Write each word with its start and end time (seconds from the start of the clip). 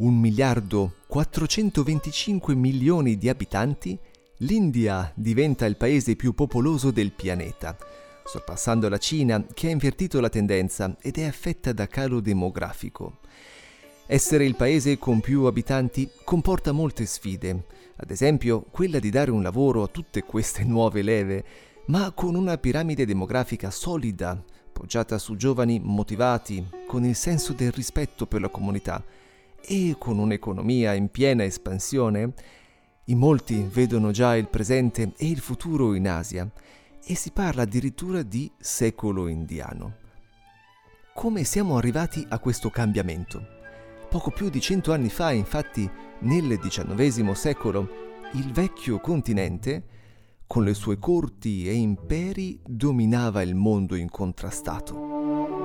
Un 0.00 0.18
miliardo 0.18 0.94
425 1.08 2.54
milioni 2.54 3.18
di 3.18 3.28
abitanti, 3.28 3.98
l'India 4.38 5.12
diventa 5.14 5.66
il 5.66 5.76
paese 5.76 6.16
più 6.16 6.32
popoloso 6.32 6.90
del 6.90 7.12
pianeta, 7.12 7.76
sorpassando 8.24 8.88
la 8.88 8.96
Cina 8.96 9.44
che 9.52 9.66
ha 9.66 9.70
invertito 9.70 10.18
la 10.20 10.30
tendenza 10.30 10.96
ed 11.02 11.18
è 11.18 11.24
affetta 11.24 11.74
da 11.74 11.86
calo 11.86 12.20
demografico. 12.20 13.18
Essere 14.06 14.46
il 14.46 14.56
paese 14.56 14.96
con 14.96 15.20
più 15.20 15.42
abitanti 15.42 16.10
comporta 16.24 16.72
molte 16.72 17.04
sfide, 17.04 17.66
ad 17.96 18.10
esempio 18.10 18.62
quella 18.70 19.00
di 19.00 19.10
dare 19.10 19.30
un 19.30 19.42
lavoro 19.42 19.82
a 19.82 19.88
tutte 19.88 20.22
queste 20.22 20.64
nuove 20.64 21.02
leve, 21.02 21.44
ma 21.88 22.10
con 22.12 22.36
una 22.36 22.56
piramide 22.56 23.04
demografica 23.04 23.70
solida, 23.70 24.42
poggiata 24.72 25.18
su 25.18 25.36
giovani 25.36 25.78
motivati, 25.78 26.66
con 26.86 27.04
il 27.04 27.14
senso 27.14 27.52
del 27.52 27.70
rispetto 27.70 28.24
per 28.24 28.40
la 28.40 28.48
comunità 28.48 29.04
e 29.64 29.96
con 29.98 30.18
un'economia 30.18 30.94
in 30.94 31.08
piena 31.08 31.44
espansione, 31.44 32.32
in 33.04 33.18
molti 33.18 33.66
vedono 33.70 34.10
già 34.10 34.36
il 34.36 34.48
presente 34.48 35.12
e 35.16 35.26
il 35.26 35.40
futuro 35.40 35.94
in 35.94 36.08
Asia 36.08 36.48
e 37.04 37.14
si 37.14 37.32
parla 37.32 37.62
addirittura 37.62 38.22
di 38.22 38.50
secolo 38.58 39.26
indiano. 39.26 39.96
Come 41.14 41.44
siamo 41.44 41.76
arrivati 41.76 42.24
a 42.28 42.38
questo 42.38 42.70
cambiamento? 42.70 43.58
Poco 44.08 44.30
più 44.30 44.48
di 44.48 44.60
cento 44.60 44.92
anni 44.92 45.08
fa, 45.08 45.32
infatti, 45.32 45.88
nel 46.20 46.58
XIX 46.58 47.32
secolo, 47.32 47.88
il 48.32 48.52
vecchio 48.52 49.00
continente, 49.00 49.84
con 50.46 50.64
le 50.64 50.74
sue 50.74 50.98
corti 50.98 51.68
e 51.68 51.74
imperi, 51.74 52.60
dominava 52.64 53.42
il 53.42 53.54
mondo 53.54 53.94
incontrastato. 53.96 55.59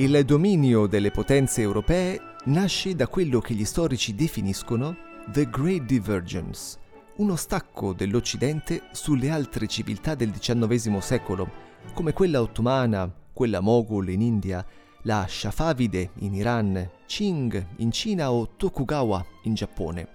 Il 0.00 0.24
dominio 0.24 0.86
delle 0.86 1.10
potenze 1.10 1.60
europee 1.60 2.20
nasce 2.44 2.94
da 2.94 3.08
quello 3.08 3.40
che 3.40 3.52
gli 3.52 3.64
storici 3.64 4.14
definiscono 4.14 4.96
The 5.26 5.50
Great 5.50 5.86
Divergence, 5.86 6.78
uno 7.16 7.34
stacco 7.34 7.94
dell'Occidente 7.94 8.82
sulle 8.92 9.28
altre 9.28 9.66
civiltà 9.66 10.14
del 10.14 10.30
XIX 10.30 10.98
secolo, 10.98 11.50
come 11.94 12.12
quella 12.12 12.40
ottomana, 12.40 13.12
quella 13.32 13.58
mogul 13.58 14.08
in 14.10 14.20
India, 14.20 14.64
la 15.02 15.26
Shafavide 15.28 16.10
in 16.18 16.34
Iran, 16.34 16.90
Qing 17.04 17.66
in 17.78 17.90
Cina 17.90 18.30
o 18.30 18.50
Tokugawa 18.56 19.26
in 19.42 19.54
Giappone. 19.54 20.08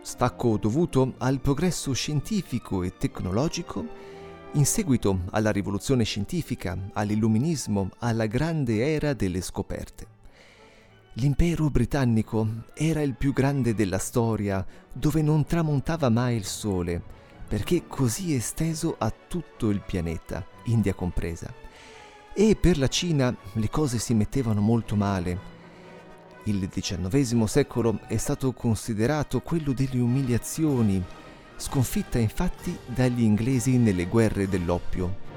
Stacco 0.00 0.56
dovuto 0.56 1.16
al 1.18 1.38
progresso 1.40 1.92
scientifico 1.92 2.82
e 2.82 2.96
tecnologico 2.96 3.84
in 4.54 4.66
seguito 4.66 5.20
alla 5.30 5.52
rivoluzione 5.52 6.02
scientifica, 6.02 6.76
all'illuminismo, 6.94 7.90
alla 7.98 8.26
grande 8.26 8.84
era 8.84 9.12
delle 9.12 9.42
scoperte. 9.42 10.18
L'impero 11.14 11.70
britannico 11.70 12.64
era 12.74 13.00
il 13.00 13.14
più 13.14 13.32
grande 13.32 13.74
della 13.74 13.98
storia, 13.98 14.66
dove 14.92 15.22
non 15.22 15.44
tramontava 15.44 16.08
mai 16.08 16.34
il 16.34 16.44
sole, 16.44 17.00
perché 17.46 17.86
così 17.86 18.34
esteso 18.34 18.96
a 18.98 19.12
tutto 19.28 19.70
il 19.70 19.82
pianeta, 19.86 20.44
India 20.64 20.94
compresa. 20.94 21.52
E 22.34 22.56
per 22.56 22.76
la 22.76 22.88
Cina 22.88 23.34
le 23.52 23.68
cose 23.68 23.98
si 23.98 24.14
mettevano 24.14 24.60
molto 24.60 24.96
male. 24.96 25.58
Il 26.44 26.68
XIX 26.68 27.44
secolo 27.44 28.00
è 28.08 28.16
stato 28.16 28.52
considerato 28.52 29.40
quello 29.42 29.72
delle 29.72 30.00
umiliazioni, 30.00 31.04
sconfitta 31.60 32.18
infatti 32.18 32.76
dagli 32.86 33.22
inglesi 33.22 33.76
nelle 33.76 34.06
guerre 34.06 34.48
dell'oppio. 34.48 35.28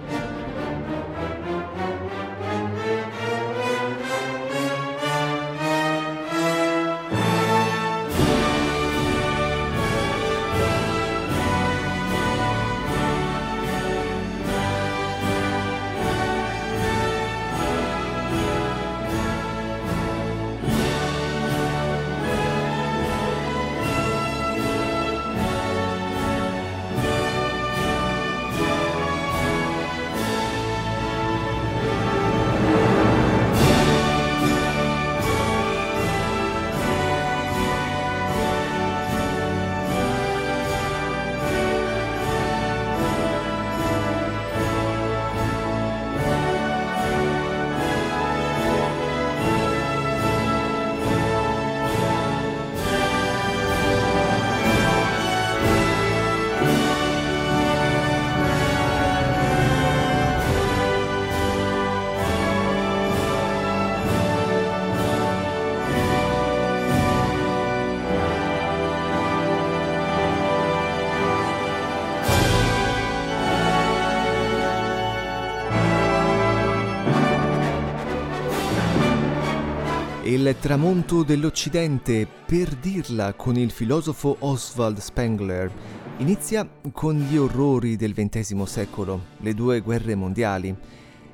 Il 80.43 80.57
tramonto 80.59 81.23
dell'Occidente, 81.23 82.27
per 82.27 82.75
dirla 82.75 83.33
con 83.33 83.55
il 83.55 83.71
filosofo 83.71 84.35
Oswald 84.39 84.97
Spengler, 84.97 85.71
inizia 86.17 86.69
con 86.91 87.15
gli 87.17 87.37
orrori 87.37 87.95
del 87.95 88.11
XX 88.13 88.61
secolo, 88.63 89.27
le 89.37 89.53
due 89.53 89.79
guerre 89.79 90.15
mondiali. 90.15 90.75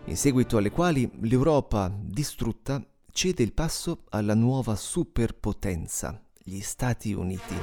in 0.06 0.15
seguito 0.15 0.57
alle 0.57 0.69
quali 0.69 1.09
l'Europa 1.21 1.91
distrutta 2.00 2.85
cede 3.11 3.41
il 3.41 3.53
passo 3.53 4.03
alla 4.09 4.35
nuova 4.35 4.75
superpotenza, 4.75 6.21
gli 6.44 6.59
Stati 6.59 7.11
Uniti. 7.11 7.56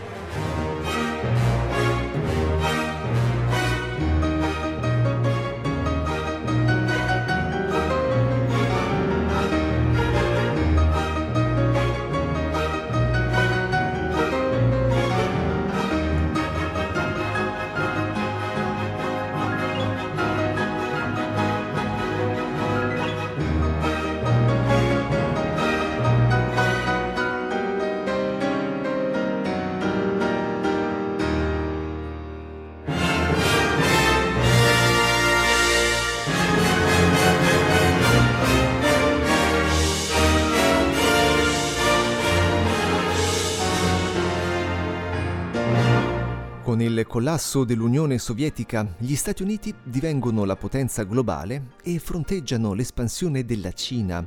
Il 46.79 47.07
collasso 47.07 47.65
dell'Unione 47.65 48.19
Sovietica, 48.19 48.95
gli 48.99 49.15
Stati 49.15 49.43
Uniti 49.43 49.75
divengono 49.83 50.45
la 50.45 50.57
potenza 50.57 51.05
globale 51.05 51.75
e 51.83 51.99
fronteggiano 51.99 52.75
l'espansione 52.75 53.45
della 53.45 53.73
Cina. 53.73 54.27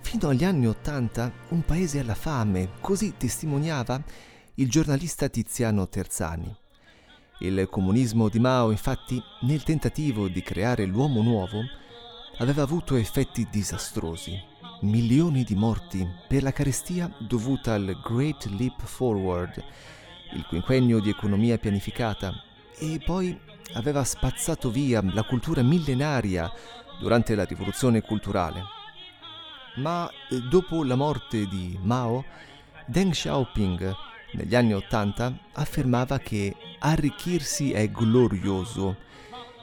Fino 0.00 0.28
agli 0.28 0.44
anni 0.44 0.66
Ottanta, 0.66 1.32
un 1.50 1.64
paese 1.64 2.00
alla 2.00 2.16
fame, 2.16 2.72
così 2.80 3.14
testimoniava 3.16 4.02
il 4.54 4.68
giornalista 4.68 5.28
Tiziano 5.28 5.88
Terzani. 5.88 6.54
Il 7.40 7.68
comunismo 7.70 8.28
di 8.28 8.40
Mao, 8.40 8.70
infatti, 8.70 9.22
nel 9.42 9.62
tentativo 9.62 10.28
di 10.28 10.42
creare 10.42 10.84
l'uomo 10.84 11.22
nuovo, 11.22 11.60
aveva 12.38 12.62
avuto 12.62 12.96
effetti 12.96 13.46
disastrosi. 13.50 14.32
Milioni 14.82 15.44
di 15.44 15.54
morti 15.54 16.06
per 16.26 16.42
la 16.42 16.52
carestia 16.52 17.10
dovuta 17.20 17.74
al 17.74 18.00
Great 18.04 18.46
Leap 18.46 18.82
Forward, 18.82 19.62
il 20.34 20.44
quinquennio 20.46 21.00
di 21.00 21.10
economia 21.10 21.58
pianificata 21.58 22.32
e 22.78 23.00
poi 23.04 23.38
aveva 23.74 24.04
spazzato 24.04 24.70
via 24.70 25.02
la 25.12 25.22
cultura 25.22 25.62
millenaria 25.62 26.50
durante 27.00 27.34
la 27.34 27.44
rivoluzione 27.44 28.00
culturale. 28.00 28.62
Ma 29.76 30.08
eh, 30.30 30.40
dopo 30.40 30.84
la 30.84 30.96
morte 30.96 31.46
di 31.46 31.78
Mao, 31.82 32.24
Deng 32.86 33.12
Xiaoping 33.12 33.94
negli 34.32 34.54
anni 34.54 34.74
Ottanta 34.74 35.36
affermava 35.52 36.18
che 36.18 36.54
arricchirsi 36.78 37.72
è 37.72 37.90
glorioso 37.90 38.96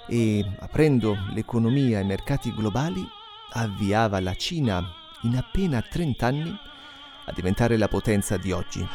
e, 0.07 0.43
aprendo 0.59 1.15
l'economia 1.33 1.99
ai 1.99 2.05
mercati 2.05 2.53
globali, 2.53 3.05
avviava 3.51 4.19
la 4.19 4.33
Cina 4.35 4.83
in 5.23 5.35
appena 5.35 5.81
30 5.81 6.25
anni 6.25 6.57
a 7.25 7.31
diventare 7.31 7.77
la 7.77 7.87
potenza 7.87 8.37
di 8.37 8.51
oggi. 8.51 8.87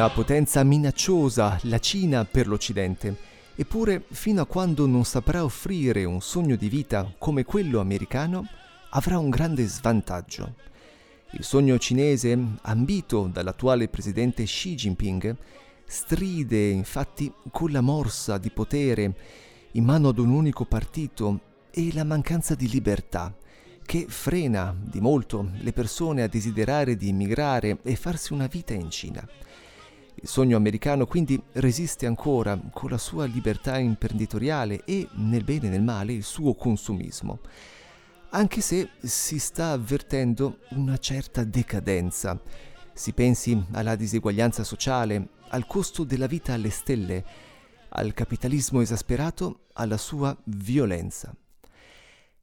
Una 0.00 0.08
potenza 0.08 0.64
minacciosa, 0.64 1.58
la 1.64 1.78
Cina 1.78 2.24
per 2.24 2.48
l'Occidente. 2.48 3.14
Eppure, 3.54 4.02
fino 4.08 4.40
a 4.40 4.46
quando 4.46 4.86
non 4.86 5.04
saprà 5.04 5.44
offrire 5.44 6.04
un 6.04 6.22
sogno 6.22 6.56
di 6.56 6.70
vita 6.70 7.12
come 7.18 7.44
quello 7.44 7.80
americano, 7.80 8.46
avrà 8.92 9.18
un 9.18 9.28
grande 9.28 9.66
svantaggio. 9.66 10.54
Il 11.32 11.44
sogno 11.44 11.76
cinese, 11.76 12.38
ambito 12.62 13.28
dall'attuale 13.30 13.88
presidente 13.88 14.44
Xi 14.44 14.74
Jinping, 14.74 15.36
stride 15.84 16.70
infatti 16.70 17.30
con 17.50 17.70
la 17.70 17.82
morsa 17.82 18.38
di 18.38 18.48
potere 18.48 19.14
in 19.72 19.84
mano 19.84 20.08
ad 20.08 20.18
un 20.18 20.30
unico 20.30 20.64
partito 20.64 21.40
e 21.70 21.90
la 21.92 22.04
mancanza 22.04 22.54
di 22.54 22.70
libertà, 22.70 23.36
che 23.84 24.06
frena 24.08 24.74
di 24.80 25.00
molto 25.02 25.50
le 25.60 25.74
persone 25.74 26.22
a 26.22 26.26
desiderare 26.26 26.96
di 26.96 27.08
immigrare 27.08 27.80
e 27.82 27.96
farsi 27.96 28.32
una 28.32 28.46
vita 28.46 28.72
in 28.72 28.90
Cina. 28.90 29.28
Il 30.22 30.28
sogno 30.28 30.58
americano 30.58 31.06
quindi 31.06 31.42
resiste 31.52 32.04
ancora 32.04 32.60
con 32.72 32.90
la 32.90 32.98
sua 32.98 33.24
libertà 33.24 33.78
imprenditoriale 33.78 34.84
e, 34.84 35.08
nel 35.12 35.44
bene 35.44 35.68
e 35.68 35.70
nel 35.70 35.82
male, 35.82 36.12
il 36.12 36.24
suo 36.24 36.54
consumismo, 36.54 37.38
anche 38.30 38.60
se 38.60 38.90
si 39.00 39.38
sta 39.38 39.70
avvertendo 39.70 40.58
una 40.72 40.98
certa 40.98 41.42
decadenza. 41.42 42.38
Si 42.92 43.12
pensi 43.12 43.64
alla 43.72 43.96
diseguaglianza 43.96 44.62
sociale, 44.62 45.30
al 45.48 45.66
costo 45.66 46.04
della 46.04 46.26
vita 46.26 46.52
alle 46.52 46.70
stelle, 46.70 47.24
al 47.88 48.12
capitalismo 48.12 48.82
esasperato, 48.82 49.68
alla 49.72 49.96
sua 49.96 50.36
violenza. 50.44 51.34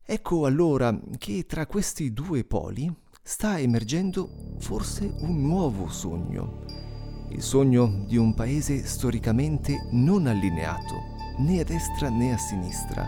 Ecco 0.04 0.46
allora 0.48 1.00
che 1.20 1.46
tra 1.46 1.68
questi 1.68 2.12
due 2.12 2.44
poli 2.44 2.92
sta 3.22 3.60
emergendo 3.60 4.56
forse 4.58 5.06
un 5.20 5.42
nuovo 5.42 5.90
sogno 5.90 6.96
il 7.30 7.42
sogno 7.42 8.04
di 8.06 8.18
un 8.18 8.34
paese 8.34 8.86
storicamente 8.86 9.88
non 9.92 10.28
allineato 10.28 11.16
né 11.38 11.60
a 11.60 11.64
destra 11.64 12.10
né 12.10 12.34
a 12.34 12.38
sinistra, 12.38 13.08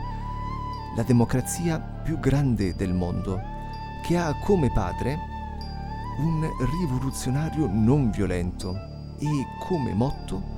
la 0.95 1.03
democrazia 1.03 1.79
più 1.79 2.19
grande 2.19 2.75
del 2.75 2.93
mondo, 2.93 3.39
che 4.03 4.17
ha 4.17 4.35
come 4.43 4.71
padre 4.71 5.17
un 6.19 6.47
rivoluzionario 6.81 7.67
non 7.71 8.11
violento 8.11 8.75
e 9.19 9.45
come 9.59 9.93
motto 9.93 10.57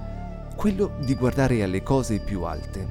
quello 0.56 0.98
di 1.06 1.16
guardare 1.16 1.64
alle 1.64 1.82
cose 1.84 2.20
più 2.20 2.44
alte. 2.44 2.88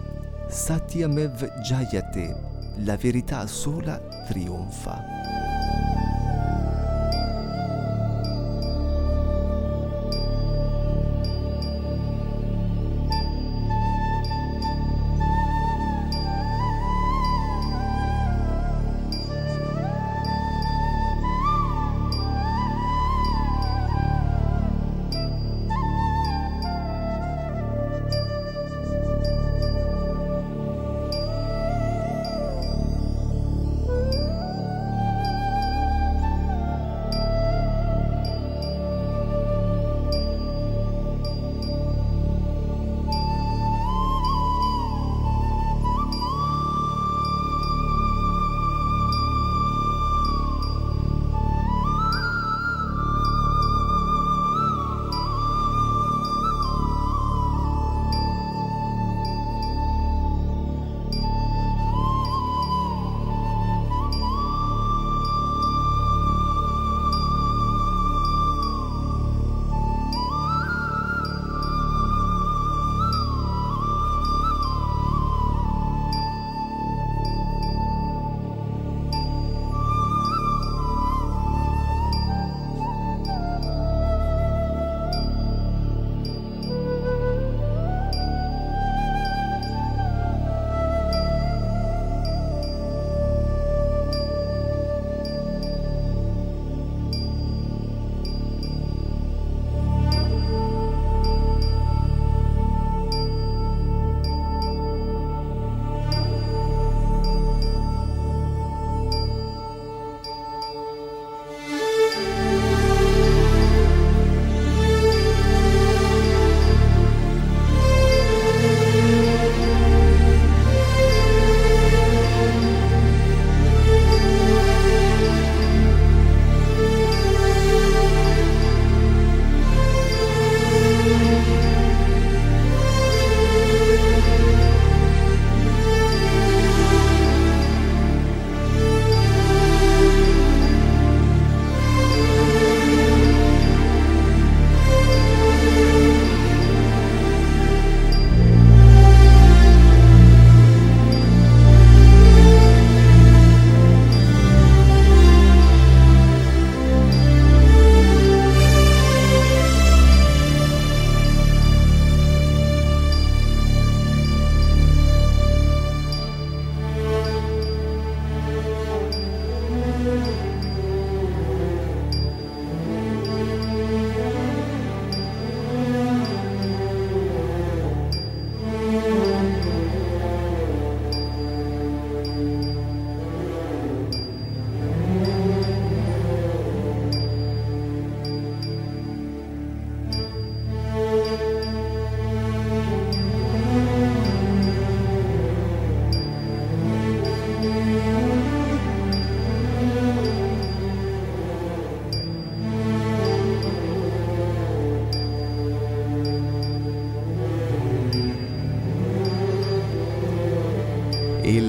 Satyamev 0.49 1.61
Jayate, 1.63 2.75
la 2.79 2.97
verità 2.97 3.47
sola 3.47 3.99
trionfa. 4.27 5.60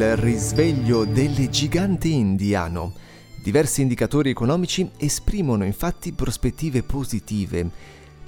Risveglio 0.03 1.05
del 1.05 1.47
gigante 1.49 2.07
indiano. 2.07 2.91
Diversi 3.35 3.83
indicatori 3.83 4.31
economici 4.31 4.89
esprimono 4.97 5.63
infatti 5.63 6.11
prospettive 6.11 6.81
positive. 6.81 7.69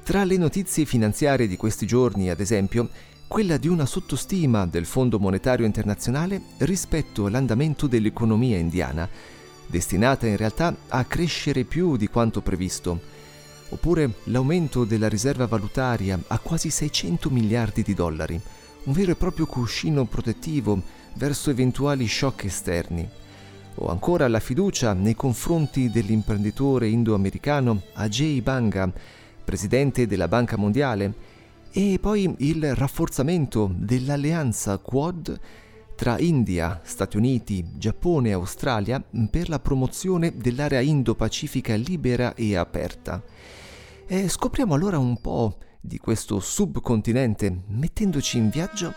Tra 0.03 0.23
le 0.23 0.37
notizie 0.37 0.85
finanziarie 0.85 1.47
di 1.47 1.57
questi 1.57 1.87
giorni, 1.87 2.29
ad 2.29 2.39
esempio, 2.39 2.89
quella 3.27 3.57
di 3.57 3.67
una 3.67 3.87
sottostima 3.87 4.67
del 4.67 4.85
Fondo 4.85 5.17
Monetario 5.17 5.65
Internazionale 5.65 6.43
rispetto 6.59 7.25
all'andamento 7.25 7.87
dell'economia 7.87 8.59
indiana, 8.59 9.09
destinata 9.65 10.27
in 10.27 10.37
realtà 10.37 10.75
a 10.89 11.03
crescere 11.05 11.63
più 11.63 11.97
di 11.97 12.07
quanto 12.07 12.41
previsto, 12.41 13.01
oppure 13.69 14.17
l'aumento 14.25 14.85
della 14.85 15.09
riserva 15.09 15.47
valutaria 15.47 16.19
a 16.27 16.37
quasi 16.37 16.69
600 16.69 17.31
miliardi 17.31 17.81
di 17.81 17.95
dollari, 17.95 18.39
un 18.85 18.93
vero 18.93 19.11
e 19.11 19.15
proprio 19.15 19.45
cuscino 19.45 20.05
protettivo 20.05 20.81
verso 21.13 21.49
eventuali 21.49 22.07
shock 22.07 22.43
esterni, 22.45 23.07
o 23.75 23.87
ancora 23.87 24.27
la 24.27 24.39
fiducia 24.39 24.93
nei 24.93 25.15
confronti 25.15 25.89
dell'imprenditore 25.89 26.87
indo-americano 26.87 27.81
Ajay 27.93 28.41
Banga, 28.41 28.91
presidente 29.43 30.05
della 30.05 30.27
Banca 30.27 30.57
Mondiale, 30.57 31.31
e 31.71 31.97
poi 31.99 32.35
il 32.39 32.75
rafforzamento 32.75 33.71
dell'alleanza 33.73 34.77
Quad 34.77 35.39
tra 35.95 36.19
India, 36.19 36.81
Stati 36.83 37.17
Uniti, 37.17 37.65
Giappone 37.77 38.29
e 38.29 38.33
Australia 38.33 39.03
per 39.29 39.47
la 39.47 39.59
promozione 39.59 40.35
dell'area 40.35 40.81
Indo-Pacifica 40.81 41.75
libera 41.75 42.35
e 42.35 42.55
aperta. 42.55 43.23
E 44.05 44.27
scopriamo 44.27 44.73
allora 44.73 44.97
un 44.97 45.19
po' 45.21 45.57
di 45.85 45.97
questo 45.97 46.39
subcontinente 46.39 47.63
mettendoci 47.67 48.37
in 48.37 48.49
viaggio 48.49 48.93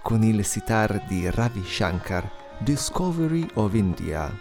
con 0.00 0.22
il 0.22 0.44
sitar 0.44 1.04
di 1.08 1.28
Ravi 1.28 1.62
Shankar, 1.64 2.30
Discovery 2.60 3.48
of 3.54 3.74
India. 3.74 4.32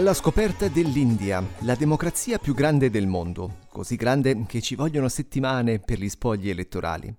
Alla 0.00 0.14
scoperta 0.14 0.66
dell'India, 0.68 1.46
la 1.58 1.74
democrazia 1.74 2.38
più 2.38 2.54
grande 2.54 2.88
del 2.88 3.06
mondo, 3.06 3.58
così 3.68 3.96
grande 3.96 4.46
che 4.46 4.62
ci 4.62 4.74
vogliono 4.74 5.10
settimane 5.10 5.78
per 5.78 5.98
gli 5.98 6.08
spogli 6.08 6.48
elettorali. 6.48 7.14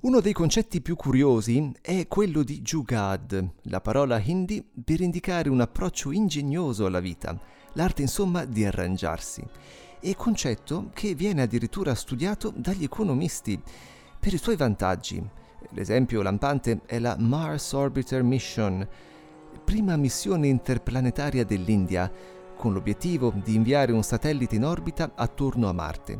Uno 0.00 0.20
dei 0.20 0.32
concetti 0.32 0.80
più 0.80 0.96
curiosi 0.96 1.70
è 1.82 2.06
quello 2.08 2.42
di 2.42 2.62
Jugad, 2.62 3.50
la 3.64 3.82
parola 3.82 4.18
hindi 4.24 4.64
per 4.82 5.02
indicare 5.02 5.50
un 5.50 5.60
approccio 5.60 6.10
ingegnoso 6.10 6.86
alla 6.86 7.00
vita, 7.00 7.38
l'arte 7.74 8.00
insomma 8.00 8.46
di 8.46 8.64
arrangiarsi, 8.64 9.44
e 10.00 10.16
concetto 10.16 10.88
che 10.94 11.14
viene 11.14 11.42
addirittura 11.42 11.94
studiato 11.94 12.50
dagli 12.56 12.84
economisti 12.84 13.60
per 14.18 14.32
i 14.32 14.38
suoi 14.38 14.56
vantaggi. 14.56 15.22
L'esempio 15.72 16.22
lampante 16.22 16.80
è 16.86 16.98
la 17.00 17.16
Mars 17.18 17.70
Orbiter 17.72 18.22
Mission, 18.22 18.88
prima 19.68 19.96
missione 19.96 20.46
interplanetaria 20.46 21.44
dell'India, 21.44 22.10
con 22.56 22.72
l'obiettivo 22.72 23.34
di 23.44 23.54
inviare 23.54 23.92
un 23.92 24.02
satellite 24.02 24.54
in 24.54 24.64
orbita 24.64 25.12
attorno 25.14 25.68
a 25.68 25.74
Marte. 25.74 26.18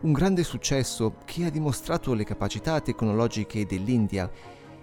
Un 0.00 0.10
grande 0.10 0.42
successo 0.42 1.14
che 1.24 1.44
ha 1.44 1.50
dimostrato 1.50 2.12
le 2.12 2.24
capacità 2.24 2.80
tecnologiche 2.80 3.66
dell'India 3.66 4.28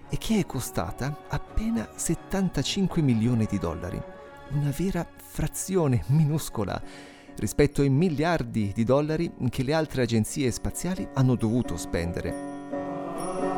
e 0.10 0.17
che 0.17 0.39
è 0.39 0.45
costata 0.45 1.25
appena 1.28 1.89
75 1.93 3.01
milioni 3.01 3.47
di 3.49 3.60
dollari, 3.60 4.01
una 4.51 4.73
vera 4.73 5.06
frazione 5.17 6.06
minuscola 6.08 6.82
rispetto 7.36 7.82
ai 7.82 7.89
miliardi 7.89 8.71
di 8.73 8.86
dollari 8.86 9.30
che 9.49 9.63
le 9.63 9.73
altre 9.73 10.04
agenzie 10.04 10.51
spaziali 10.51 11.06
hanno 11.15 11.36
dovuto 11.36 11.75
spendere. 11.75 13.55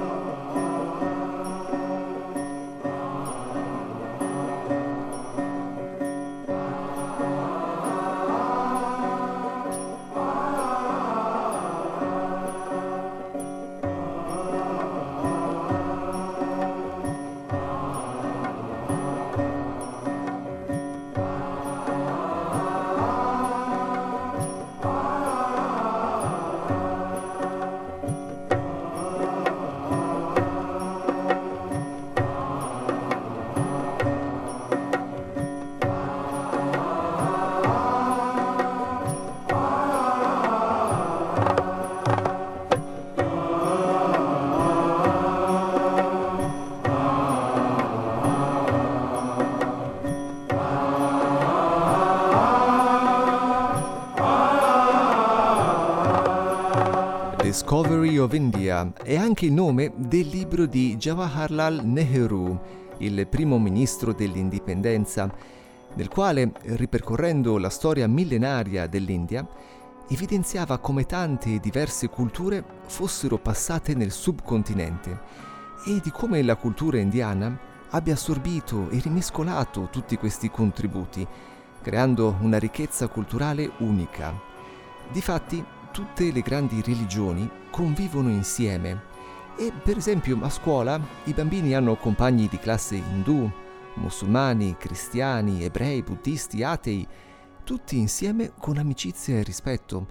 India 58.35 58.91
è 59.03 59.15
anche 59.15 59.45
il 59.45 59.53
nome 59.53 59.91
del 59.95 60.27
libro 60.27 60.65
di 60.65 60.97
Jawaharlal 60.97 61.85
Nehru, 61.85 62.59
il 62.97 63.27
primo 63.27 63.59
ministro 63.59 64.13
dell'indipendenza, 64.13 65.31
nel 65.93 66.07
quale, 66.09 66.51
ripercorrendo 66.61 67.57
la 67.57 67.69
storia 67.69 68.07
millenaria 68.07 68.87
dell'India, 68.87 69.47
evidenziava 70.09 70.77
come 70.77 71.05
tante 71.05 71.55
e 71.55 71.59
diverse 71.59 72.09
culture 72.09 72.63
fossero 72.85 73.37
passate 73.37 73.93
nel 73.93 74.11
subcontinente 74.11 75.19
e 75.85 75.99
di 76.01 76.11
come 76.11 76.41
la 76.41 76.55
cultura 76.55 76.99
indiana 76.99 77.57
abbia 77.89 78.13
assorbito 78.13 78.89
e 78.89 78.99
rimescolato 78.99 79.89
tutti 79.91 80.17
questi 80.17 80.49
contributi, 80.49 81.25
creando 81.81 82.37
una 82.41 82.57
ricchezza 82.57 83.07
culturale 83.07 83.71
unica. 83.79 84.33
Difatti, 85.11 85.63
tutte 85.97 86.31
le 86.31 86.41
grandi 86.41 86.79
religioni 86.83 87.49
convivono 87.71 88.29
insieme 88.29 89.05
e 89.57 89.71
per 89.71 89.97
esempio 89.97 90.37
a 90.43 90.49
scuola 90.51 91.01
i 91.23 91.33
bambini 91.33 91.73
hanno 91.73 91.95
compagni 91.95 92.47
di 92.47 92.59
classe 92.59 92.97
indù, 92.97 93.49
musulmani, 93.95 94.75
cristiani, 94.77 95.63
ebrei, 95.63 96.03
buddisti, 96.03 96.61
atei, 96.61 97.03
tutti 97.63 97.97
insieme 97.97 98.51
con 98.59 98.77
amicizia 98.77 99.39
e 99.39 99.43
rispetto, 99.43 100.05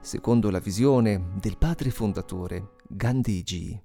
secondo 0.00 0.50
la 0.50 0.58
visione 0.58 1.30
del 1.40 1.56
padre 1.56 1.88
fondatore 1.88 2.72
Gandhiji. 2.86 3.82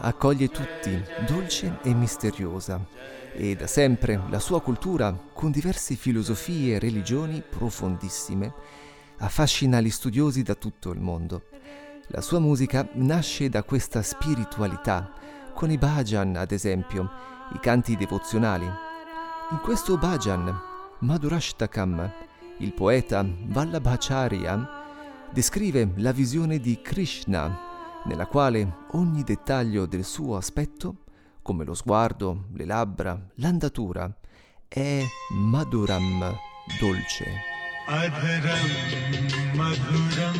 Accoglie 0.00 0.48
tutti, 0.48 1.02
dolce 1.26 1.78
e 1.82 1.94
misteriosa, 1.94 2.84
e 3.32 3.56
da 3.56 3.66
sempre 3.66 4.20
la 4.28 4.38
sua 4.38 4.60
cultura, 4.60 5.16
con 5.32 5.50
diverse 5.50 5.94
filosofie 5.94 6.74
e 6.74 6.78
religioni 6.78 7.42
profondissime, 7.42 8.52
affascina 9.18 9.80
gli 9.80 9.90
studiosi 9.90 10.42
da 10.42 10.54
tutto 10.54 10.90
il 10.90 11.00
mondo. 11.00 11.44
La 12.08 12.20
sua 12.20 12.38
musica 12.38 12.88
nasce 12.94 13.48
da 13.48 13.62
questa 13.62 14.02
spiritualità, 14.02 15.12
con 15.54 15.70
i 15.70 15.78
bhajan 15.78 16.36
ad 16.36 16.50
esempio, 16.50 17.10
i 17.54 17.58
canti 17.60 17.96
devozionali. 17.96 18.64
In 18.64 19.60
questo 19.62 19.96
bhajan, 19.96 20.60
Madhurashtakam, 21.00 22.12
il 22.58 22.72
poeta 22.72 23.24
Vallabhacharya 23.24 24.78
descrive 25.30 25.92
la 25.96 26.12
visione 26.12 26.58
di 26.58 26.80
Krishna, 26.82 27.69
nella 28.04 28.26
quale 28.26 28.86
ogni 28.92 29.22
dettaglio 29.22 29.86
del 29.86 30.04
suo 30.04 30.36
aspetto, 30.36 31.04
come 31.42 31.64
lo 31.64 31.74
sguardo, 31.74 32.46
le 32.54 32.64
labbra, 32.64 33.18
l'andatura, 33.36 34.12
è 34.68 35.02
Madhuram, 35.34 36.36
dolce. 36.78 37.24
Adharam 37.86 38.68
madhuram 39.58 40.38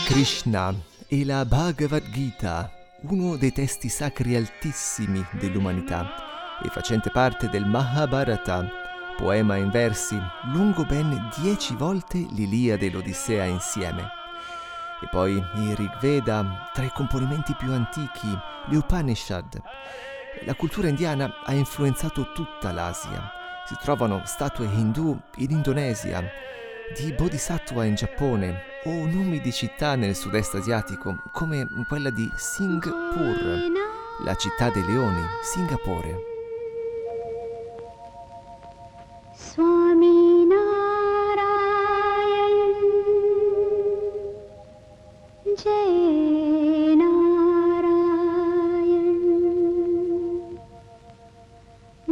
Krishna 0.07 0.73
e 1.07 1.25
la 1.25 1.45
Bhagavad 1.45 2.03
Gita, 2.11 2.69
uno 3.03 3.37
dei 3.37 3.53
testi 3.53 3.87
sacri 3.89 4.35
altissimi 4.35 5.25
dell'umanità 5.39 6.59
e 6.61 6.67
facente 6.69 7.09
parte 7.09 7.47
del 7.49 7.65
Mahabharata, 7.65 8.69
poema 9.17 9.55
in 9.55 9.69
versi 9.69 10.19
lungo 10.51 10.83
ben 10.83 11.29
dieci 11.39 11.73
volte 11.75 12.17
l'Iliade 12.17 12.87
e 12.87 12.91
l'Odissea 12.91 13.45
insieme. 13.45 14.16
E 15.00 15.08
poi 15.10 15.32
il 15.32 15.76
Rig 15.76 15.98
Veda, 16.00 16.70
tra 16.72 16.84
i 16.84 16.92
componimenti 16.92 17.54
più 17.54 17.72
antichi, 17.72 18.36
le 18.66 18.76
Upanishad. 18.76 19.62
La 20.44 20.54
cultura 20.54 20.88
indiana 20.88 21.42
ha 21.44 21.52
influenzato 21.52 22.32
tutta 22.32 22.72
l'Asia. 22.72 23.30
Si 23.66 23.76
trovano 23.80 24.22
statue 24.24 24.66
hindu 24.66 25.20
in 25.36 25.50
Indonesia, 25.50 26.22
di 26.96 27.12
bodhisattva 27.12 27.84
in 27.84 27.94
Giappone 27.94 28.62
o 28.84 28.90
nomi 29.06 29.40
di 29.40 29.52
città 29.52 29.94
nel 29.94 30.16
sud-est 30.16 30.54
asiatico 30.54 31.22
come 31.32 31.66
quella 31.86 32.10
di 32.10 32.30
Singapore, 32.36 33.68
la 34.24 34.34
città 34.34 34.70
dei 34.70 34.84
leoni, 34.84 35.22
Singapore. 35.42 36.37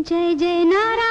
जय 0.06 0.34
जय 0.34 0.64
नारायण 0.64 1.05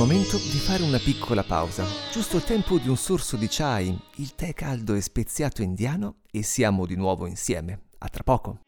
momento 0.00 0.38
di 0.38 0.56
fare 0.56 0.82
una 0.82 0.96
piccola 0.96 1.42
pausa, 1.42 1.84
giusto 2.10 2.38
il 2.38 2.44
tempo 2.44 2.78
di 2.78 2.88
un 2.88 2.96
sorso 2.96 3.36
di 3.36 3.48
chai, 3.50 3.94
il 4.16 4.34
tè 4.34 4.54
caldo 4.54 4.94
e 4.94 5.02
speziato 5.02 5.60
indiano 5.60 6.20
e 6.30 6.42
siamo 6.42 6.86
di 6.86 6.96
nuovo 6.96 7.26
insieme. 7.26 7.82
A 7.98 8.08
tra 8.08 8.22
poco. 8.22 8.60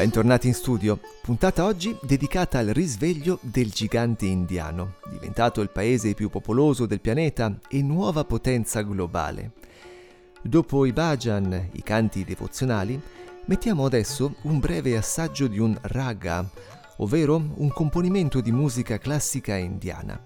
Bentornati 0.00 0.46
in 0.46 0.54
studio, 0.54 0.98
puntata 1.20 1.66
oggi 1.66 1.94
dedicata 2.00 2.58
al 2.58 2.68
risveglio 2.68 3.38
del 3.42 3.68
gigante 3.68 4.24
indiano, 4.24 4.94
diventato 5.10 5.60
il 5.60 5.68
paese 5.68 6.14
più 6.14 6.30
popoloso 6.30 6.86
del 6.86 7.02
pianeta 7.02 7.58
e 7.68 7.82
nuova 7.82 8.24
potenza 8.24 8.80
globale. 8.80 9.52
Dopo 10.40 10.86
i 10.86 10.92
bhajan, 10.94 11.68
i 11.72 11.82
canti 11.82 12.24
devozionali, 12.24 12.98
mettiamo 13.44 13.84
adesso 13.84 14.36
un 14.44 14.58
breve 14.58 14.96
assaggio 14.96 15.48
di 15.48 15.58
un 15.58 15.76
raga, 15.82 16.48
ovvero 16.96 17.36
un 17.56 17.68
componimento 17.68 18.40
di 18.40 18.52
musica 18.52 18.96
classica 18.96 19.54
indiana. 19.56 20.18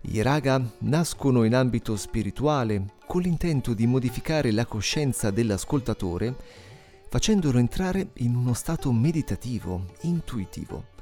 I 0.00 0.20
raga 0.20 0.60
nascono 0.78 1.44
in 1.44 1.54
ambito 1.54 1.94
spirituale 1.96 2.94
con 3.06 3.22
l'intento 3.22 3.72
di 3.72 3.86
modificare 3.86 4.50
la 4.50 4.66
coscienza 4.66 5.30
dell'ascoltatore 5.30 6.64
facendolo 7.08 7.58
entrare 7.58 8.10
in 8.14 8.34
uno 8.34 8.52
stato 8.52 8.92
meditativo, 8.92 9.86
intuitivo. 10.02 10.94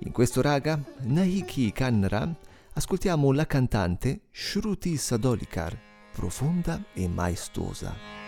In 0.00 0.12
questo 0.12 0.40
raga, 0.40 0.82
Nahiki 1.00 1.72
Kannara, 1.72 2.34
ascoltiamo 2.74 3.32
la 3.32 3.46
cantante 3.46 4.22
Shruti 4.30 4.96
Sadolikar, 4.96 5.78
profonda 6.12 6.82
e 6.92 7.08
maestosa. 7.08 8.22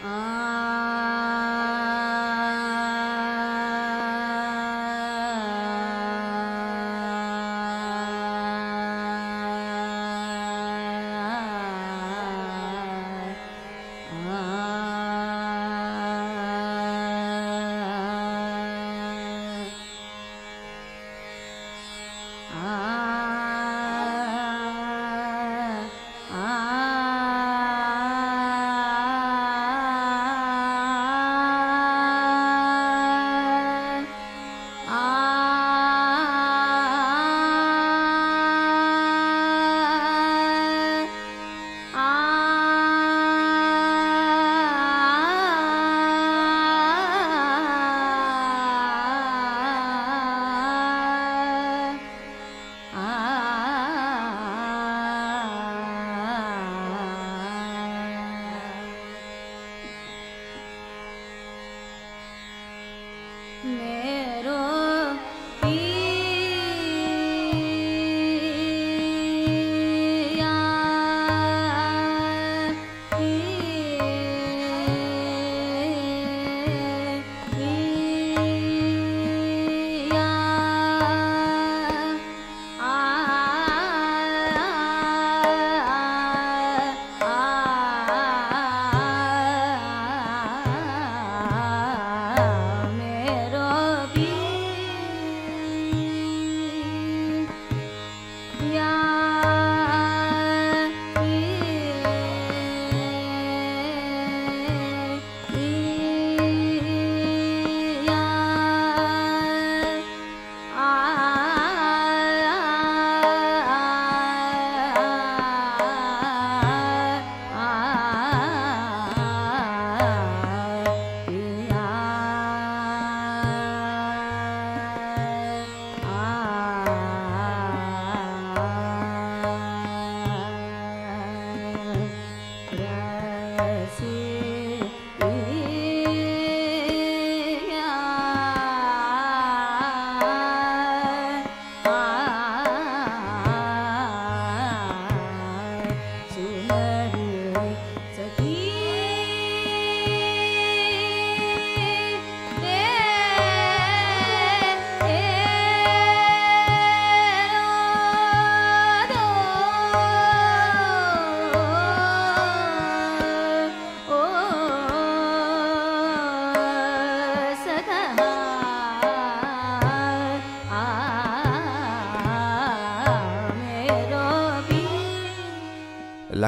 मेरो 0.00 1.37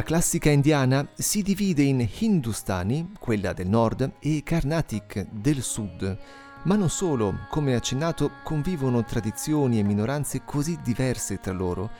La 0.01 0.07
classica 0.07 0.49
indiana 0.49 1.07
si 1.13 1.43
divide 1.43 1.83
in 1.83 2.09
Hindustani, 2.19 3.13
quella 3.19 3.53
del 3.53 3.69
nord, 3.69 4.13
e 4.19 4.41
Carnatic 4.43 5.27
del 5.31 5.61
sud. 5.61 6.19
Ma 6.63 6.75
non 6.75 6.89
solo, 6.89 7.41
come 7.51 7.75
accennato, 7.75 8.31
convivono 8.43 9.05
tradizioni 9.05 9.79
e 9.79 9.83
minoranze 9.83 10.41
così 10.43 10.79
diverse 10.83 11.39
tra 11.39 11.53
loro, 11.53 11.91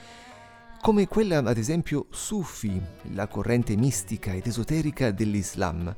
come 0.81 1.07
quella 1.07 1.37
ad 1.37 1.57
esempio 1.59 2.07
Sufi, 2.09 2.81
la 3.13 3.27
corrente 3.27 3.75
mistica 3.75 4.33
ed 4.33 4.47
esoterica 4.47 5.11
dell'Islam, 5.11 5.95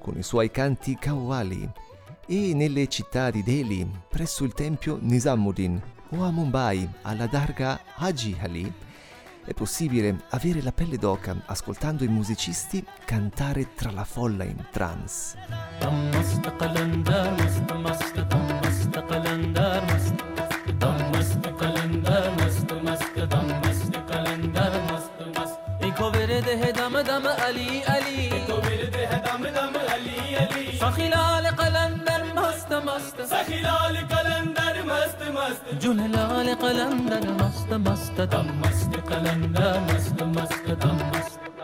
con 0.00 0.18
i 0.18 0.24
suoi 0.24 0.50
canti 0.50 0.96
Qawwali, 0.98 1.70
e 2.26 2.54
nelle 2.54 2.88
città 2.88 3.30
di 3.30 3.44
Delhi, 3.44 3.88
presso 4.08 4.42
il 4.42 4.52
tempio 4.52 4.98
Nizamuddin, 5.00 5.80
o 6.08 6.24
a 6.24 6.30
Mumbai, 6.32 6.88
alla 7.02 7.26
Darga 7.28 7.80
Haji 7.94 8.36
Ali, 8.40 8.84
è 9.45 9.53
possibile 9.53 10.23
avere 10.29 10.61
la 10.61 10.71
pelle 10.71 10.97
d'oca 10.97 11.35
ascoltando 11.45 12.03
i 12.03 12.07
musicisti 12.07 12.85
cantare 13.05 13.73
tra 13.75 13.91
la 13.91 14.03
folla 14.03 14.43
in 14.43 14.65
trance. 14.71 15.37
دم 15.81 16.09
مست 16.15 16.47
قلندر 16.47 17.33
مست 17.33 17.71
مست 17.71 18.17
دم 18.19 18.59
مست 18.63 18.97
قلندر 18.97 19.81
جملة 35.80 36.54
قلم 36.54 37.06
مست 37.40 37.72
مست 37.72 38.16
تم 38.20 38.46
مست 38.64 38.94
قلم 39.10 39.54
مست 39.88 40.22
مست 40.22 40.66
تم 40.80 40.96
مست. 41.10 41.55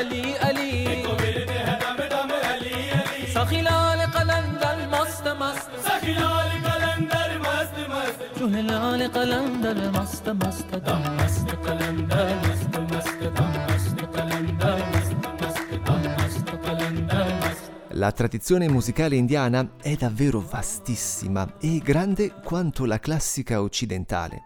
علی 0.00 0.32
علی 0.32 0.70
इको 0.92 1.12
برده 1.20 1.78
دم 1.80 1.98
دم 2.12 2.30
علی 2.50 2.90
علی 2.98 3.26
سخیلال 3.34 3.98
قلندر 4.14 4.78
مست 4.92 5.26
مست 5.26 5.68
سخیلال 5.88 6.50
قلندر 6.66 7.38
مست 7.38 7.76
مست 7.92 8.20
جهلال 8.38 9.08
قلندر 9.08 9.90
مست 9.90 10.28
مست 10.28 10.70
دم 10.70 11.02
مست 11.18 11.48
قلندر 11.66 12.34
مست 12.44 12.78
مست 12.78 13.20
دم 13.36 13.52
مست 13.68 13.98
قلندر 14.16 14.78
مست 14.92 15.16
مست 15.42 15.70
دم 15.86 16.02
مست 16.18 16.48
قلندر 16.66 17.28
مست 17.42 17.70
La 17.90 18.12
tradizione 18.12 18.68
musicale 18.68 19.16
indiana 19.16 19.72
è 19.82 19.94
davvero 19.94 20.40
vastissima 20.40 21.46
e 21.60 21.78
grande 21.78 22.32
quanto 22.44 22.84
la 22.84 22.98
classica 22.98 23.62
occidentale. 23.62 24.42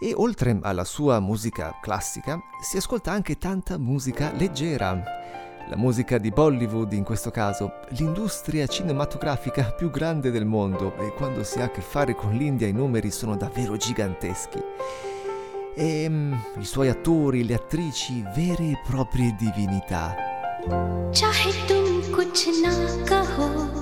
e 0.00 0.12
oltre 0.14 0.58
alla 0.62 0.84
sua 0.84 1.20
musica 1.20 1.78
classica 1.80 2.40
si 2.60 2.76
ascolta 2.76 3.12
anche 3.12 3.38
tanta 3.38 3.78
musica 3.78 4.32
leggera. 4.32 5.02
La 5.68 5.76
musica 5.76 6.18
di 6.18 6.30
Bollywood 6.30 6.92
in 6.92 7.02
questo 7.02 7.30
caso, 7.32 7.80
l'industria 7.88 8.68
cinematografica 8.68 9.72
più 9.72 9.90
grande 9.90 10.30
del 10.30 10.44
mondo 10.44 10.94
e 10.96 11.12
quando 11.12 11.42
si 11.42 11.58
ha 11.60 11.64
a 11.64 11.70
che 11.70 11.80
fare 11.80 12.14
con 12.14 12.32
l'India 12.32 12.68
i 12.68 12.72
numeri 12.72 13.10
sono 13.10 13.36
davvero 13.36 13.76
giganteschi. 13.76 14.62
E 15.74 16.10
i 16.58 16.64
suoi 16.64 16.88
attori, 16.88 17.44
le 17.44 17.54
attrici, 17.54 18.22
vere 18.34 18.70
e 18.70 18.80
proprie 18.86 19.34
divinità. 19.36 20.14
Chahe 21.10 21.52
tum 21.66 22.10
kuch 22.12 22.46
na 22.62 23.04
kaho, 23.04 23.76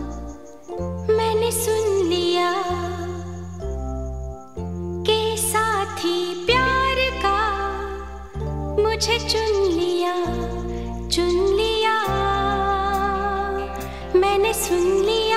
मुझे 8.94 9.18
चुन 9.18 9.54
लिया 9.76 10.12
चुन 11.10 11.32
लिया। 11.56 11.94
मैंने 14.16 14.52
सुन 14.54 14.84
लिया 15.06 15.33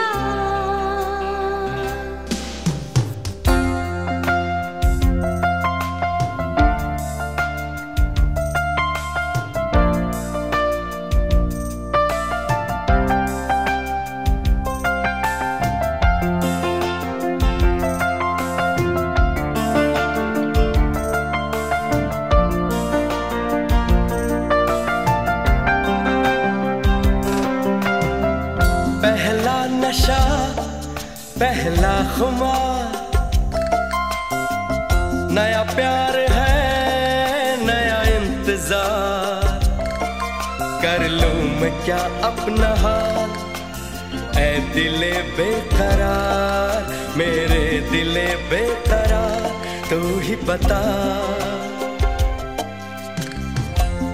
बता 50.46 50.82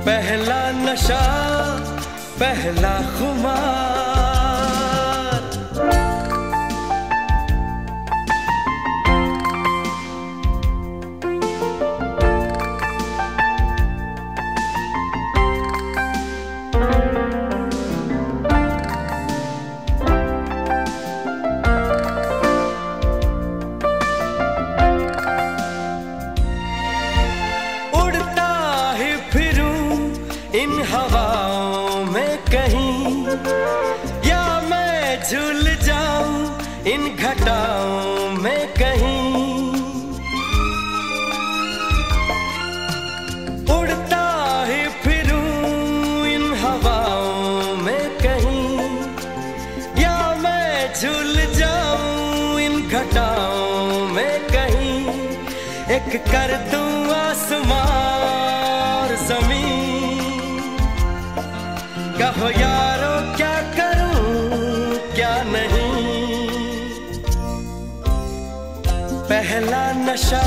पहला 0.05 0.61
नशा 0.83 1.23
पहला 2.39 2.95
खुमार। 3.17 3.92
इन 53.03 53.17
में 54.13 54.39
कहीं, 54.47 54.99
एक 55.95 56.11
कर 56.25 56.51
दूँ 56.71 56.91
आसमां 57.15 57.87
और 58.81 59.15
ज़मीन। 59.27 60.77
कहो, 62.19 62.49
यारो, 62.49 63.35
क्या 63.35 63.55
करूँ, 63.77 64.97
क्या 65.15 65.35
नहीं? 65.43 65.91
पहला 69.29 69.83
नशा, 69.91 70.43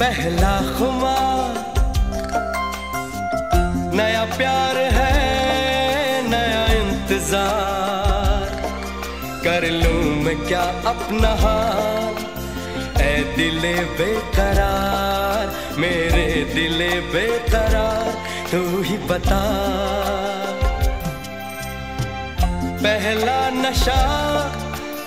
पहला 0.00 0.54
खुमार 0.78 1.60
नया 3.94 4.24
प्यार 4.36 4.76
है, 4.76 5.12
नया 6.28 6.64
इंतज़ार। 6.72 7.81
कर 9.43 9.69
लूं 9.71 10.03
मैं 10.23 10.37
क्या 10.47 10.63
अपना 10.91 11.33
हाल 11.43 12.15
ऐ 13.01 13.15
दिले 13.35 13.73
बेकरार 13.97 15.45
मेरे 15.79 16.27
दिले 16.53 16.89
बेकरार 17.13 18.11
तू 18.51 18.81
ही 18.87 18.97
बता 19.09 19.41
पहला 22.83 23.39
नशा 23.61 24.01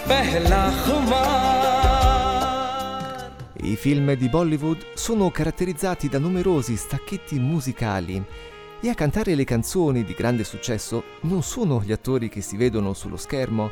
पहला 0.08 0.62
खुमार 0.84 1.70
I 3.62 3.76
film 3.76 4.14
di 4.14 4.28
Bollywood 4.28 4.94
sono 4.94 5.30
caratterizzati 5.30 6.08
da 6.08 6.18
numerosi 6.18 6.76
stacchetti 6.76 7.38
musicali 7.38 8.24
e 8.80 8.88
a 8.88 8.94
cantare 8.94 9.34
le 9.34 9.44
canzoni 9.44 10.02
di 10.02 10.14
grande 10.14 10.44
successo 10.44 11.04
non 11.22 11.42
sono 11.42 11.82
gli 11.82 11.92
attori 11.92 12.28
che 12.28 12.40
si 12.40 12.56
vedono 12.56 12.94
sullo 12.94 13.16
schermo, 13.16 13.70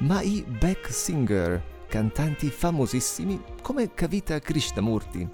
ma 0.00 0.20
i 0.22 0.44
back 0.46 0.92
singer, 0.92 1.62
cantanti 1.88 2.50
famosissimi 2.50 3.40
come 3.62 3.92
Kavita 3.92 4.38
Krishnamurti, 4.38 5.28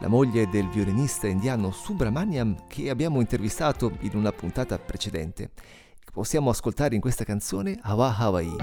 la 0.00 0.08
moglie 0.08 0.48
del 0.48 0.68
violinista 0.68 1.26
indiano 1.26 1.70
Subramaniam 1.70 2.66
che 2.66 2.90
abbiamo 2.90 3.20
intervistato 3.20 3.96
in 4.00 4.12
una 4.14 4.32
puntata 4.32 4.78
precedente. 4.78 5.50
Possiamo 6.12 6.50
ascoltare 6.50 6.94
in 6.94 7.00
questa 7.00 7.24
canzone 7.24 7.78
Hawa 7.82 8.16
Hawaii. 8.16 8.56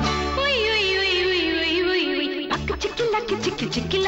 chikki 3.75 4.05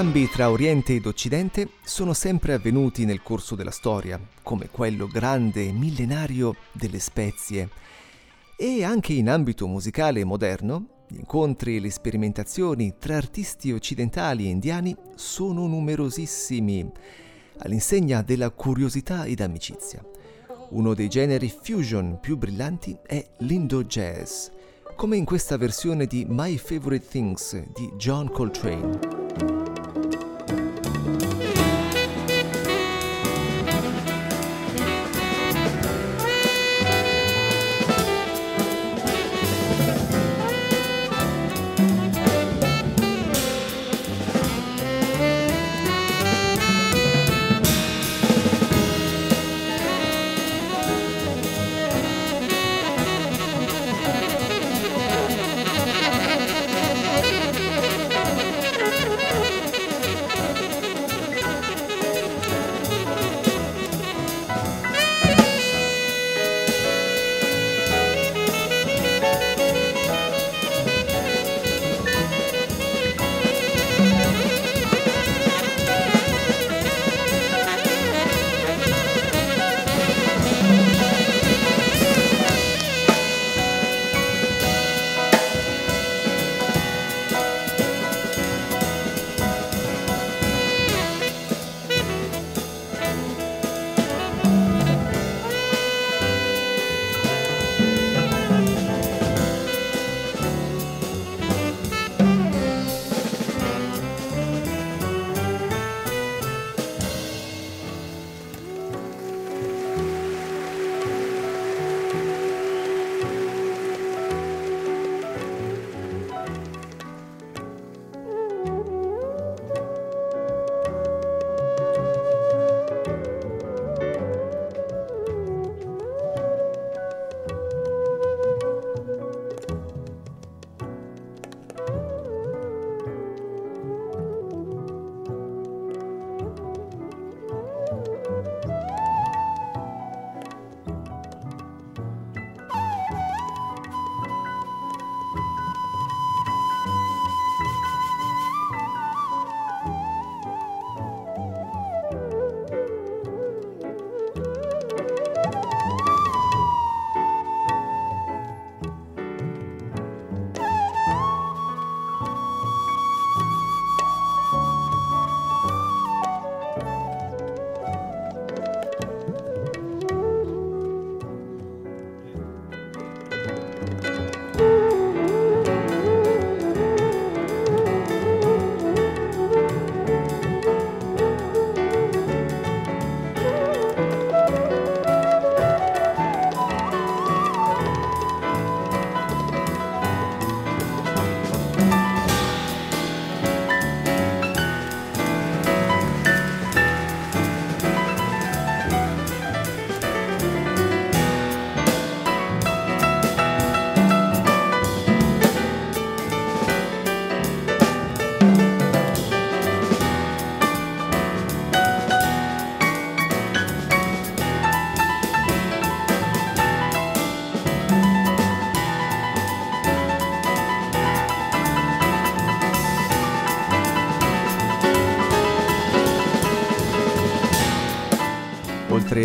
scambi 0.00 0.30
tra 0.30 0.50
Oriente 0.50 0.94
ed 0.94 1.04
Occidente 1.04 1.72
sono 1.84 2.14
sempre 2.14 2.54
avvenuti 2.54 3.04
nel 3.04 3.20
corso 3.20 3.54
della 3.54 3.70
storia, 3.70 4.18
come 4.42 4.70
quello 4.70 5.06
grande 5.06 5.68
e 5.68 5.72
millenario 5.72 6.56
delle 6.72 6.98
spezie. 6.98 7.68
E 8.56 8.82
anche 8.82 9.12
in 9.12 9.28
ambito 9.28 9.66
musicale 9.66 10.24
moderno, 10.24 11.04
gli 11.06 11.18
incontri 11.18 11.76
e 11.76 11.80
le 11.80 11.90
sperimentazioni 11.90 12.94
tra 12.98 13.16
artisti 13.16 13.72
occidentali 13.72 14.46
e 14.46 14.48
indiani 14.48 14.96
sono 15.16 15.66
numerosissimi, 15.66 16.90
all'insegna 17.58 18.22
della 18.22 18.48
curiosità 18.48 19.24
ed 19.24 19.42
amicizia. 19.42 20.02
Uno 20.70 20.94
dei 20.94 21.10
generi 21.10 21.52
fusion 21.62 22.20
più 22.22 22.38
brillanti 22.38 22.96
è 23.02 23.22
l'Indo 23.40 23.84
Jazz, 23.84 24.46
come 24.96 25.18
in 25.18 25.26
questa 25.26 25.58
versione 25.58 26.06
di 26.06 26.24
My 26.26 26.56
Favorite 26.56 27.06
Things 27.06 27.54
di 27.74 27.92
John 27.98 28.30
Coltrane. 28.30 29.49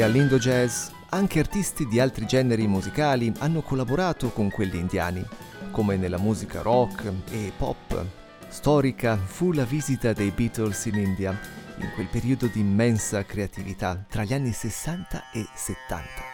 All'indo 0.05 0.37
jazz, 0.37 0.89
anche 1.09 1.39
artisti 1.39 1.87
di 1.87 1.99
altri 1.99 2.25
generi 2.27 2.67
musicali 2.67 3.33
hanno 3.39 3.61
collaborato 3.61 4.29
con 4.29 4.51
quelli 4.51 4.77
indiani, 4.77 5.25
come 5.71 5.97
nella 5.97 6.19
musica 6.19 6.61
rock 6.61 7.11
e 7.31 7.51
pop. 7.57 8.05
Storica 8.47 9.17
fu 9.17 9.51
la 9.51 9.65
visita 9.65 10.13
dei 10.13 10.29
Beatles 10.29 10.85
in 10.85 10.95
India, 10.95 11.37
in 11.79 11.91
quel 11.95 12.07
periodo 12.07 12.45
di 12.47 12.59
immensa 12.59 13.25
creatività 13.25 14.05
tra 14.07 14.23
gli 14.23 14.33
anni 14.33 14.51
60 14.51 15.31
e 15.31 15.45
70. 15.53 16.24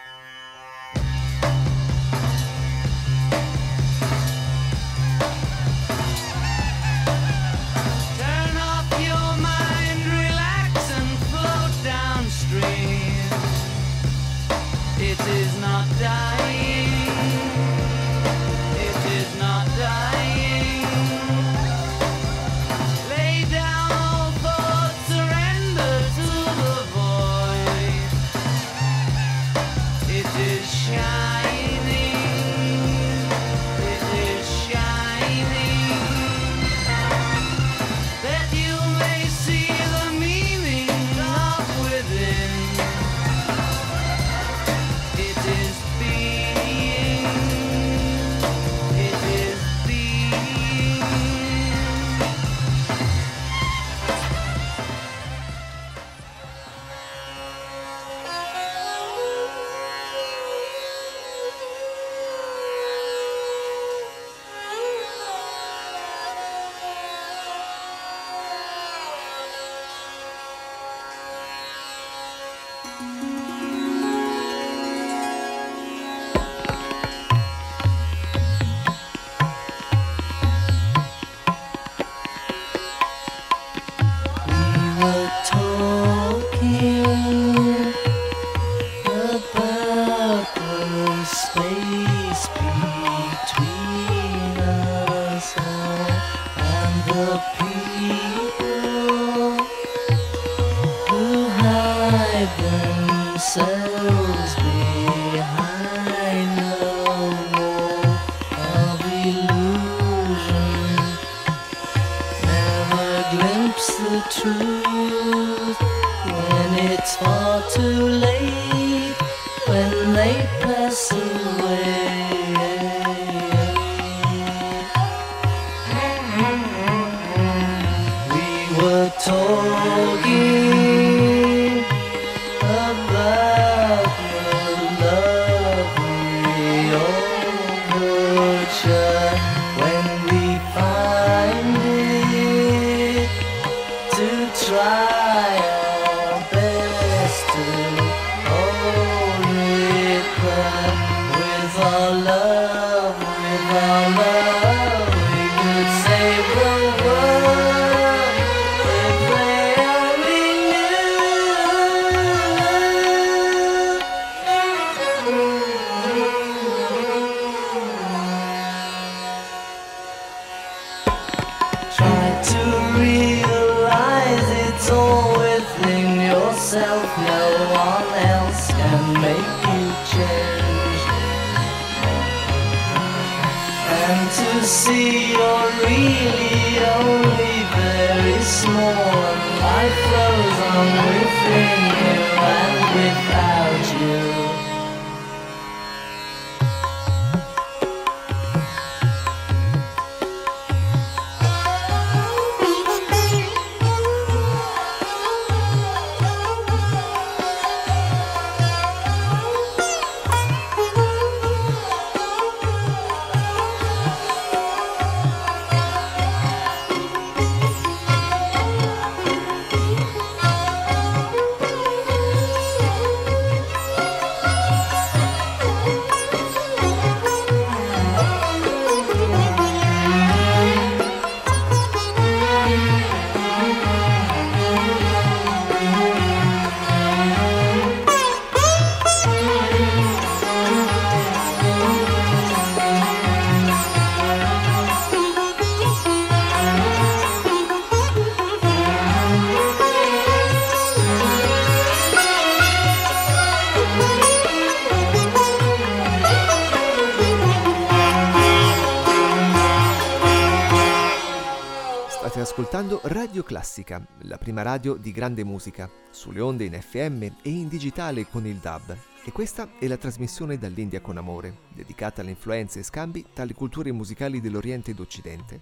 Ascoltando 262.72 263.06
Radio 263.12 263.42
Classica, 263.42 264.02
la 264.22 264.38
prima 264.38 264.62
radio 264.62 264.94
di 264.94 265.12
grande 265.12 265.44
musica, 265.44 265.90
sulle 266.10 266.40
onde 266.40 266.64
in 266.64 266.72
FM 266.72 267.22
e 267.42 267.50
in 267.50 267.68
digitale 267.68 268.26
con 268.26 268.46
il 268.46 268.56
DAB. 268.56 268.96
E 269.26 269.30
questa 269.30 269.72
è 269.78 269.86
la 269.86 269.98
trasmissione 269.98 270.56
dall'India 270.56 271.02
con 271.02 271.18
amore, 271.18 271.54
dedicata 271.74 272.22
alle 272.22 272.30
influenze 272.30 272.78
e 272.78 272.82
scambi 272.82 273.26
tra 273.34 273.44
le 273.44 273.52
culture 273.52 273.92
musicali 273.92 274.40
dell'Oriente 274.40 274.92
ed 274.92 275.00
Occidente. 275.00 275.60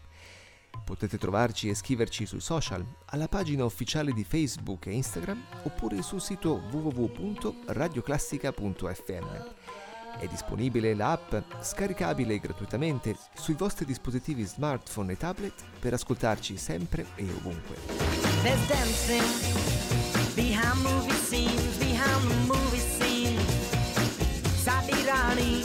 Potete 0.84 1.18
trovarci 1.18 1.68
e 1.68 1.74
scriverci 1.74 2.26
sui 2.26 2.38
social, 2.38 2.86
alla 3.06 3.26
pagina 3.26 3.64
ufficiale 3.64 4.12
di 4.12 4.22
Facebook 4.22 4.86
e 4.86 4.92
Instagram 4.92 5.42
oppure 5.64 6.02
sul 6.02 6.20
sito 6.20 6.62
www.radioclassica.fm. 6.70 9.59
È 10.18 10.26
disponibile 10.26 10.94
l'app, 10.94 11.34
scaricabile 11.61 12.38
gratuitamente 12.38 13.16
sui 13.34 13.54
vostri 13.54 13.84
dispositivi 13.84 14.44
smartphone 14.44 15.12
e 15.12 15.16
tablet 15.16 15.54
per 15.78 15.94
ascoltarci 15.94 16.56
sempre 16.56 17.06
e 17.14 17.26
ovunque. 17.38 17.76
Behind 20.34 20.80
movie 20.82 21.14
scenes, 21.14 21.76
behind 21.76 22.46
movie 22.46 22.78
scene. 22.78 23.38
Sadirani, 24.62 25.59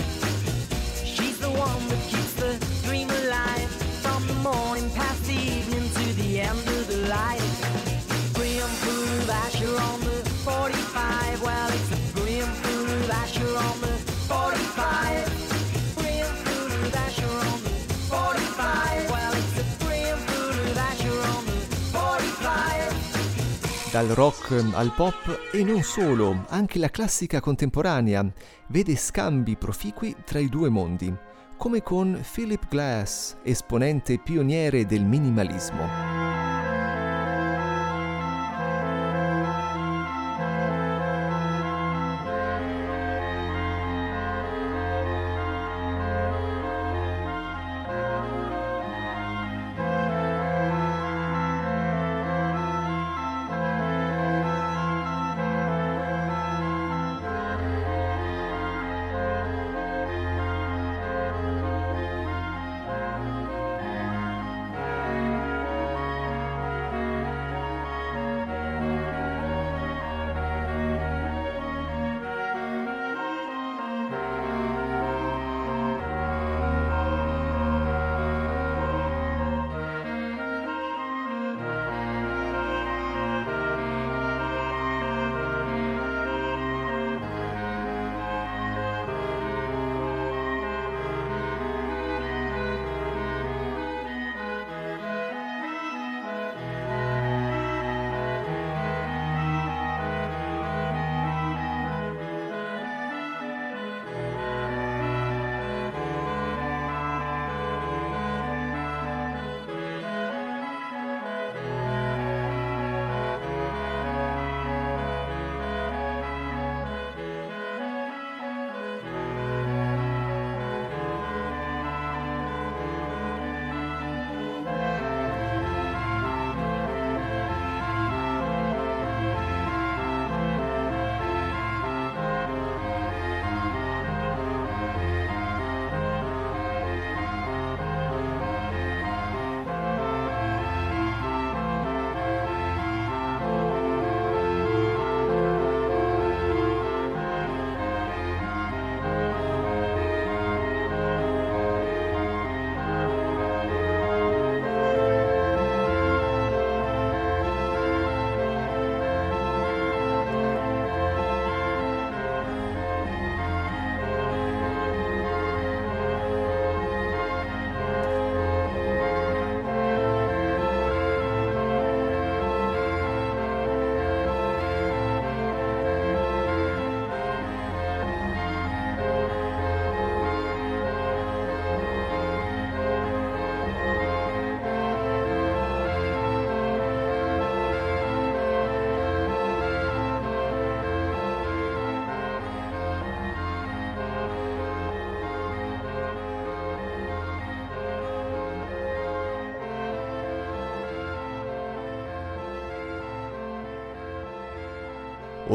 Dal 23.96 24.08
rock 24.08 24.52
al 24.74 24.92
pop 24.94 25.52
e 25.54 25.64
non 25.64 25.82
solo, 25.82 26.44
anche 26.50 26.80
la 26.80 26.90
classica 26.90 27.40
contemporanea 27.40 28.30
vede 28.68 28.94
scambi 28.98 29.56
proficui 29.56 30.14
tra 30.26 30.40
i 30.40 30.50
due 30.50 30.68
mondi, 30.68 31.16
come 31.56 31.82
con 31.82 32.22
Philip 32.30 32.68
Glass, 32.68 33.38
esponente 33.42 34.20
pioniere 34.20 34.86
del 34.86 35.06
minimalismo. 35.06 36.35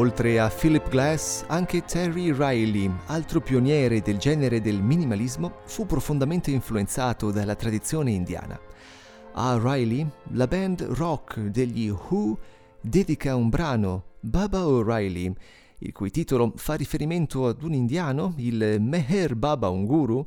Oltre 0.01 0.39
a 0.39 0.49
Philip 0.49 0.89
Glass, 0.89 1.43
anche 1.45 1.83
Terry 1.83 2.35
Riley, 2.35 2.89
altro 3.05 3.39
pioniere 3.39 4.01
del 4.01 4.17
genere 4.17 4.59
del 4.59 4.81
minimalismo, 4.81 5.59
fu 5.65 5.85
profondamente 5.85 6.49
influenzato 6.49 7.29
dalla 7.29 7.53
tradizione 7.53 8.09
indiana. 8.09 8.59
A 9.33 9.59
Riley, 9.61 10.03
la 10.31 10.47
band 10.47 10.81
rock 10.81 11.39
degli 11.41 11.87
Who 11.89 12.35
dedica 12.81 13.35
un 13.35 13.49
brano, 13.49 14.05
Baba 14.21 14.65
O'Reilly, 14.65 15.31
il 15.77 15.91
cui 15.91 16.09
titolo 16.09 16.51
fa 16.55 16.73
riferimento 16.73 17.45
ad 17.45 17.61
un 17.61 17.73
indiano, 17.73 18.33
il 18.37 18.77
Meher 18.79 19.35
Baba 19.35 19.69
Unguru, 19.69 20.25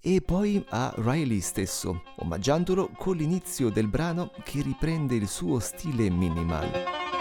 e 0.00 0.20
poi 0.20 0.64
a 0.70 0.92
Riley 0.96 1.38
stesso, 1.38 2.02
omaggiandolo 2.16 2.90
con 2.98 3.16
l'inizio 3.16 3.70
del 3.70 3.86
brano 3.86 4.32
che 4.42 4.62
riprende 4.62 5.14
il 5.14 5.28
suo 5.28 5.60
stile 5.60 6.10
minimal. 6.10 7.15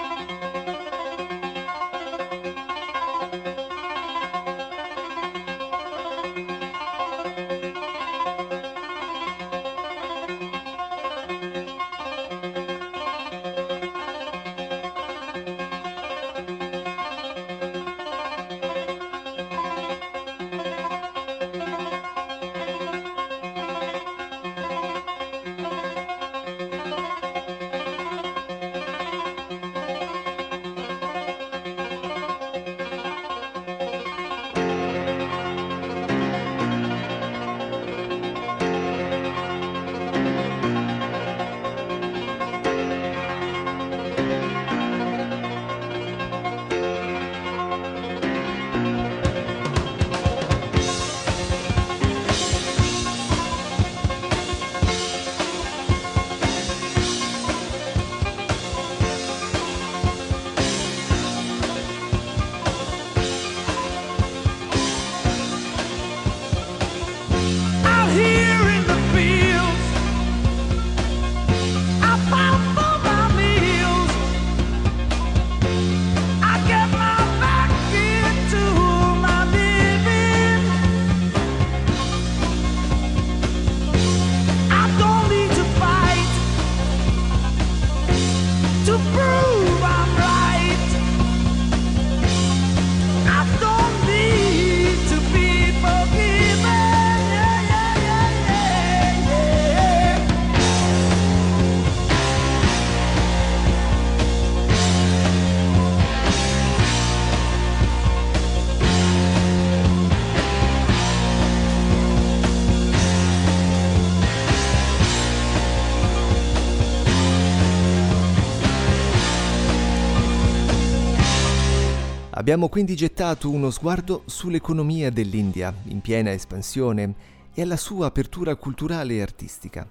Abbiamo 122.45 122.69
quindi 122.69 122.95
gettato 122.95 123.49
uno 123.49 123.71
sguardo 123.71 124.21
sull'economia 124.27 125.09
dell'India, 125.09 125.73
in 125.85 125.99
piena 126.01 126.31
espansione, 126.31 127.15
e 127.55 127.63
alla 127.63 127.75
sua 127.75 128.05
apertura 128.05 128.55
culturale 128.55 129.15
e 129.15 129.21
artistica. 129.23 129.89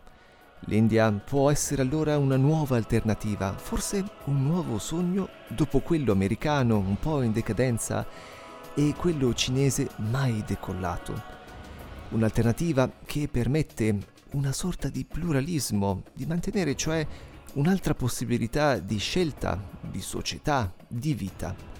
L'India 0.67 1.11
può 1.11 1.51
essere 1.51 1.83
allora 1.83 2.17
una 2.17 2.37
nuova 2.37 2.77
alternativa, 2.77 3.59
forse 3.59 4.05
un 4.27 4.45
nuovo 4.45 4.79
sogno 4.79 5.29
dopo 5.49 5.81
quello 5.81 6.13
americano 6.13 6.79
un 6.79 6.97
po' 6.97 7.23
in 7.23 7.33
decadenza 7.33 8.07
e 8.77 8.95
quello 8.97 9.35
cinese 9.35 9.89
mai 9.97 10.45
decollato. 10.47 11.21
Un'alternativa 12.11 12.89
che 13.05 13.27
permette 13.27 13.99
una 14.35 14.53
sorta 14.53 14.89
di 14.89 15.05
pluralismo, 15.05 16.05
di 16.13 16.25
mantenere 16.25 16.77
cioè 16.77 17.05
un'altra 17.55 17.95
possibilità 17.95 18.79
di 18.79 18.99
scelta, 18.99 19.61
di 19.81 20.01
società, 20.01 20.73
di 20.87 21.15
vita. 21.15 21.74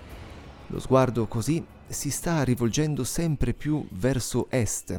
Lo 0.69 0.81
sguardo 0.81 1.27
così 1.27 1.65
si 1.87 2.11
sta 2.11 2.43
rivolgendo 2.43 3.05
sempre 3.05 3.53
più 3.53 3.87
verso 3.93 4.47
est 4.51 4.99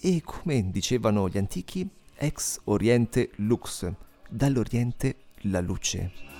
e, 0.00 0.22
come 0.22 0.70
dicevano 0.70 1.28
gli 1.28 1.38
antichi, 1.38 1.88
ex 2.16 2.60
oriente 2.64 3.30
lux, 3.36 3.90
dall'oriente 4.28 5.16
la 5.42 5.60
luce. 5.60 6.33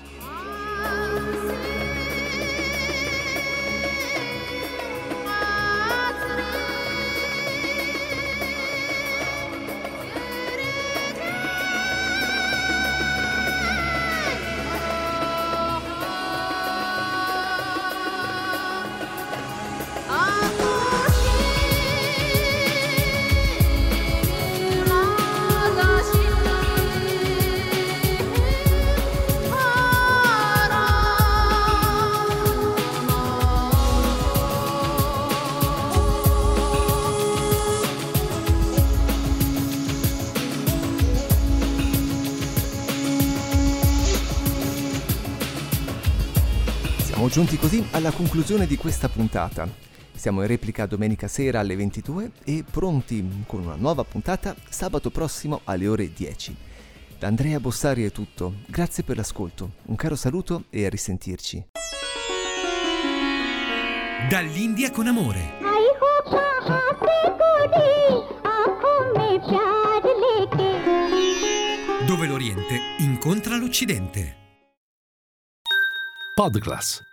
giunti 47.35 47.57
così 47.57 47.85
alla 47.91 48.13
conclusione 48.13 48.65
di 48.65 48.77
questa 48.77 49.09
puntata. 49.09 49.69
Siamo 50.15 50.43
in 50.43 50.47
replica 50.47 50.87
domenica 50.87 51.27
sera 51.27 51.59
alle 51.59 51.75
22 51.75 52.31
e 52.45 52.63
pronti 52.71 53.43
con 53.45 53.65
una 53.65 53.75
nuova 53.75 54.05
puntata 54.05 54.55
sabato 54.69 55.11
prossimo 55.11 55.63
alle 55.65 55.89
ore 55.89 56.13
10. 56.13 56.55
Da 57.19 57.27
Andrea 57.27 57.59
Bossari 57.59 58.05
è 58.05 58.13
tutto, 58.13 58.59
grazie 58.67 59.03
per 59.03 59.17
l'ascolto, 59.17 59.73
un 59.87 59.97
caro 59.97 60.15
saluto 60.15 60.67
e 60.71 60.87
a 60.87 60.89
risentirci. 60.89 61.71
Dall'India 64.29 64.93
con 64.93 65.09
amore. 65.09 65.55
Dove 72.07 72.27
l'Oriente 72.29 72.79
incontra 72.99 73.57
l'Occidente. 73.57 74.37
Podcast 76.37 77.13